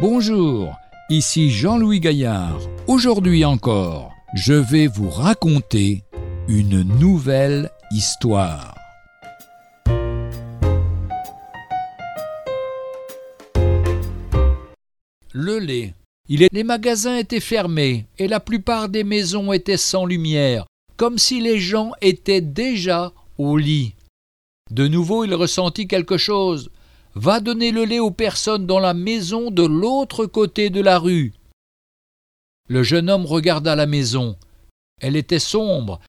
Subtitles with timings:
[0.00, 0.74] Bonjour,
[1.10, 2.58] ici Jean-Louis Gaillard.
[2.86, 6.04] Aujourd'hui encore, je vais vous raconter
[6.48, 8.74] une nouvelle histoire.
[15.34, 15.92] Le lait.
[16.30, 20.64] Les magasins étaient fermés et la plupart des maisons étaient sans lumière,
[20.96, 23.92] comme si les gens étaient déjà au lit.
[24.70, 26.70] De nouveau, il ressentit quelque chose.
[27.14, 31.34] Va donner le lait aux personnes dans la maison de l'autre côté de la rue.
[32.68, 34.36] Le jeune homme regarda la maison.
[35.00, 36.00] Elle était sombre,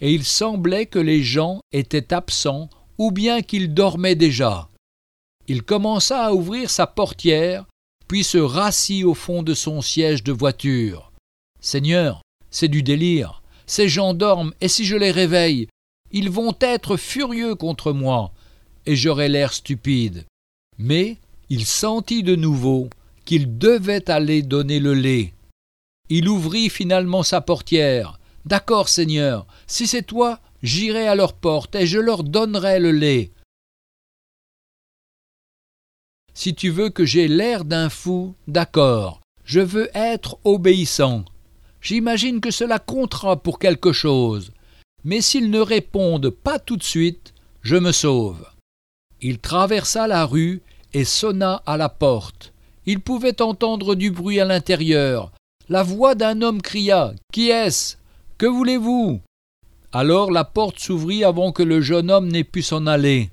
[0.00, 2.68] et il semblait que les gens étaient absents
[2.98, 4.68] ou bien qu'ils dormaient déjà.
[5.46, 7.64] Il commença à ouvrir sa portière,
[8.08, 11.12] puis se rassit au fond de son siège de voiture.
[11.60, 13.42] Seigneur, c'est du délire.
[13.66, 15.68] Ces gens dorment, et si je les réveille,
[16.10, 18.32] ils vont être furieux contre moi,
[18.86, 20.24] et j'aurai l'air stupide.
[20.78, 22.88] Mais il sentit de nouveau
[23.24, 25.34] qu'il devait aller donner le lait.
[26.08, 28.18] Il ouvrit finalement sa portière.
[28.44, 33.30] D'accord, Seigneur, si c'est toi, j'irai à leur porte et je leur donnerai le lait.
[36.32, 41.24] Si tu veux que j'aie l'air d'un fou, d'accord, je veux être obéissant.
[41.80, 44.52] J'imagine que cela comptera pour quelque chose
[45.04, 48.46] mais s'ils ne répondent pas tout de suite, je me sauve.
[49.20, 50.62] Il traversa la rue
[50.94, 52.52] et sonna à la porte.
[52.86, 55.30] Il pouvait entendre du bruit à l'intérieur.
[55.68, 57.96] La voix d'un homme cria Qui est-ce?
[58.38, 59.20] Que voulez-vous?
[59.92, 63.30] Alors la porte s'ouvrit avant que le jeune homme n'ait pu s'en aller.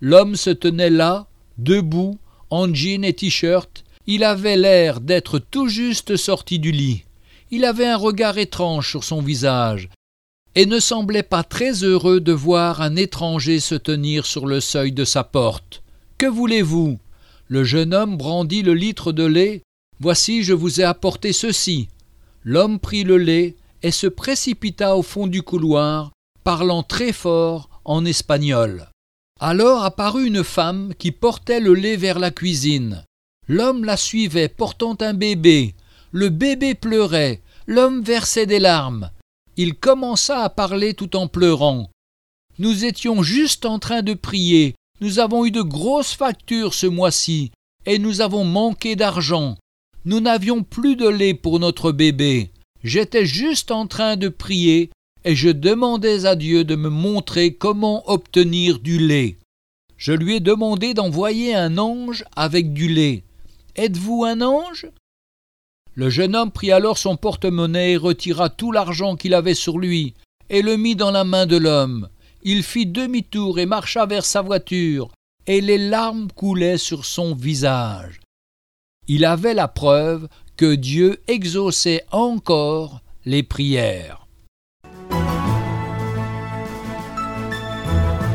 [0.00, 1.26] L'homme se tenait là,
[1.58, 2.18] debout,
[2.50, 3.84] en jean et t-shirt.
[4.06, 7.04] Il avait l'air d'être tout juste sorti du lit.
[7.50, 9.88] Il avait un regard étrange sur son visage,
[10.54, 14.92] et ne semblait pas très heureux de voir un étranger se tenir sur le seuil
[14.92, 15.82] de sa porte.
[16.24, 16.98] Que voulez-vous?
[17.48, 19.60] Le jeune homme brandit le litre de lait.
[20.00, 21.90] Voici, je vous ai apporté ceci.
[22.44, 28.06] L'homme prit le lait et se précipita au fond du couloir, parlant très fort en
[28.06, 28.88] espagnol.
[29.38, 33.04] Alors apparut une femme qui portait le lait vers la cuisine.
[33.46, 35.74] L'homme la suivait portant un bébé.
[36.10, 39.10] Le bébé pleurait, l'homme versait des larmes
[39.56, 41.90] il commença à parler tout en pleurant.
[42.58, 44.74] Nous étions juste en train de prier,
[45.04, 47.52] nous avons eu de grosses factures ce mois-ci,
[47.84, 49.58] et nous avons manqué d'argent.
[50.06, 52.52] Nous n'avions plus de lait pour notre bébé.
[52.82, 54.88] J'étais juste en train de prier,
[55.26, 59.36] et je demandais à Dieu de me montrer comment obtenir du lait.
[59.98, 63.24] Je lui ai demandé d'envoyer un ange avec du lait.
[63.76, 64.86] Êtes-vous un ange?
[65.92, 70.14] Le jeune homme prit alors son porte-monnaie et retira tout l'argent qu'il avait sur lui,
[70.48, 72.08] et le mit dans la main de l'homme.
[72.46, 75.10] Il fit demi-tour et marcha vers sa voiture,
[75.46, 78.20] et les larmes coulaient sur son visage.
[79.08, 80.28] Il avait la preuve
[80.58, 84.26] que Dieu exauçait encore les prières.